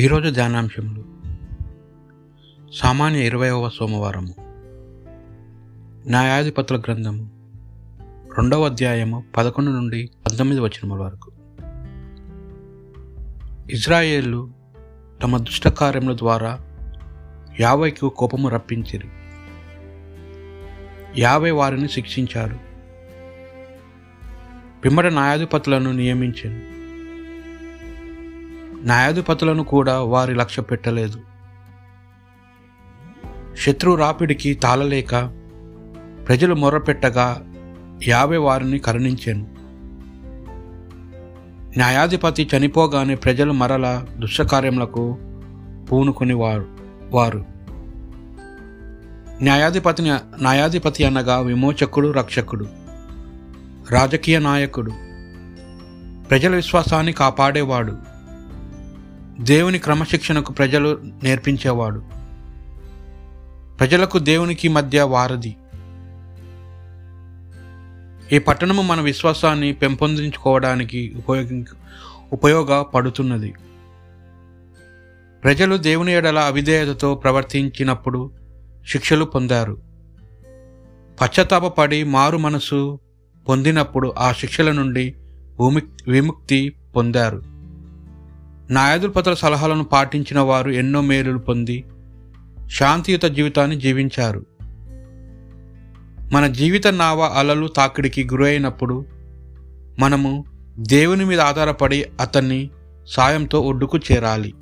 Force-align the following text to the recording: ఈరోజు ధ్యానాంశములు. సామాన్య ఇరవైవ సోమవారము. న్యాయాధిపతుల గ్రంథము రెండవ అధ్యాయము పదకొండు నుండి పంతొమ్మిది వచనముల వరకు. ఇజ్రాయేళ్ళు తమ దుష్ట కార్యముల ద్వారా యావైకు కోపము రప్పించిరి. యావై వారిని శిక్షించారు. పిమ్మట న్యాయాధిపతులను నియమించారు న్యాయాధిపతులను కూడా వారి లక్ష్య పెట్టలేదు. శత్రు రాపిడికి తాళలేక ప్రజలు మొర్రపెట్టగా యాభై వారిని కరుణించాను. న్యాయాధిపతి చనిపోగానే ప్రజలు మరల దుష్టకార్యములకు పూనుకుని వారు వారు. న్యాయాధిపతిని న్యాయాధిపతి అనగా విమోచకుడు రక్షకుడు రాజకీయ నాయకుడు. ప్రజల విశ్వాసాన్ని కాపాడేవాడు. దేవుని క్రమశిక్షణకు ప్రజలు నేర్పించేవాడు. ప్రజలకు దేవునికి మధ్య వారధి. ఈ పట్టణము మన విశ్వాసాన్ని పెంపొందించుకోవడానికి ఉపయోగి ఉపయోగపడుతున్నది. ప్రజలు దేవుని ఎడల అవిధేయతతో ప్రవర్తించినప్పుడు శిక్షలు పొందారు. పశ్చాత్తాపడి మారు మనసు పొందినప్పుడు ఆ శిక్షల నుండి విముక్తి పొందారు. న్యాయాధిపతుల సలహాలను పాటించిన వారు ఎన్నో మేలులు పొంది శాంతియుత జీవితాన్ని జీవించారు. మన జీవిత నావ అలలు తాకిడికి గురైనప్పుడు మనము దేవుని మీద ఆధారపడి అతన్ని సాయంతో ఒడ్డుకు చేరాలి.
ఈరోజు 0.00 0.30
ధ్యానాంశములు. 0.30 1.04
సామాన్య 2.74 3.26
ఇరవైవ 3.26 3.68
సోమవారము. 3.68 4.34
న్యాయాధిపతుల 6.08 6.80
గ్రంథము 6.80 7.30
రెండవ 8.38 8.64
అధ్యాయము 8.64 9.24
పదకొండు 9.36 9.70
నుండి 9.70 10.10
పంతొమ్మిది 10.26 10.60
వచనముల 10.60 10.98
వరకు. 11.00 11.32
ఇజ్రాయేళ్ళు 13.70 14.50
తమ 15.22 15.36
దుష్ట 15.36 15.68
కార్యముల 15.68 16.16
ద్వారా 16.16 16.58
యావైకు 17.60 18.08
కోపము 18.08 18.48
రప్పించిరి. 18.48 19.08
యావై 21.20 21.50
వారిని 21.50 21.88
శిక్షించారు. 21.88 22.58
పిమ్మట 24.80 25.06
న్యాయాధిపతులను 25.06 25.92
నియమించారు 25.92 26.74
న్యాయాధిపతులను 28.84 29.64
కూడా 29.64 30.00
వారి 30.00 30.34
లక్ష్య 30.34 30.62
పెట్టలేదు. 30.62 31.20
శత్రు 33.56 33.94
రాపిడికి 33.94 34.54
తాళలేక 34.54 35.14
ప్రజలు 36.28 36.54
మొర్రపెట్టగా 36.54 37.46
యాభై 38.08 38.36
వారిని 38.36 38.78
కరుణించాను. 38.78 39.54
న్యాయాధిపతి 41.76 42.48
చనిపోగానే 42.56 43.14
ప్రజలు 43.14 43.52
మరల 43.52 44.04
దుష్టకార్యములకు 44.18 45.18
పూనుకుని 45.92 46.34
వారు 46.34 46.66
వారు. 47.10 47.44
న్యాయాధిపతిని 49.42 50.10
న్యాయాధిపతి 50.10 51.04
అనగా 51.04 51.38
విమోచకుడు 51.38 52.12
రక్షకుడు 52.12 52.66
రాజకీయ 53.90 54.38
నాయకుడు. 54.38 54.92
ప్రజల 56.30 56.54
విశ్వాసాన్ని 56.54 57.12
కాపాడేవాడు. 57.12 58.13
దేవుని 59.40 59.78
క్రమశిక్షణకు 59.78 60.52
ప్రజలు 60.52 61.00
నేర్పించేవాడు. 61.22 62.02
ప్రజలకు 63.78 64.18
దేవునికి 64.18 64.68
మధ్య 64.68 65.02
వారధి. 65.02 65.56
ఈ 68.32 68.38
పట్టణము 68.38 68.82
మన 68.82 69.00
విశ్వాసాన్ని 69.00 69.72
పెంపొందించుకోవడానికి 69.72 71.14
ఉపయోగి 71.16 71.64
ఉపయోగపడుతున్నది. 72.32 73.54
ప్రజలు 75.44 75.76
దేవుని 75.76 76.12
ఎడల 76.12 76.38
అవిధేయతతో 76.38 77.14
ప్రవర్తించినప్పుడు 77.14 78.30
శిక్షలు 78.88 79.24
పొందారు. 79.24 79.78
పశ్చాత్తాపడి 81.20 82.04
మారు 82.04 82.38
మనసు 82.38 82.98
పొందినప్పుడు 83.48 84.14
ఆ 84.18 84.32
శిక్షల 84.32 84.72
నుండి 84.72 85.14
విముక్తి 86.08 86.72
పొందారు. 86.96 87.53
న్యాయాధిపతుల 88.70 89.34
సలహాలను 89.34 89.84
పాటించిన 89.84 90.40
వారు 90.40 90.70
ఎన్నో 90.70 91.00
మేలులు 91.00 91.38
పొంది 91.38 91.84
శాంతియుత 92.70 93.22
జీవితాన్ని 93.22 93.80
జీవించారు. 93.80 94.46
మన 96.32 96.46
జీవిత 96.46 96.86
నావ 96.86 97.22
అలలు 97.22 97.66
తాకిడికి 97.66 98.24
గురైనప్పుడు 98.24 99.06
మనము 99.98 100.44
దేవుని 100.78 101.24
మీద 101.24 101.40
ఆధారపడి 101.40 102.06
అతన్ని 102.20 102.70
సాయంతో 103.08 103.60
ఒడ్డుకు 103.60 103.98
చేరాలి. 103.98 104.54